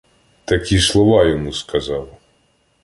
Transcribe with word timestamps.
Такі 0.45 0.79
слова 0.79 1.25
йому 1.25 1.53
сказав: 1.53 2.17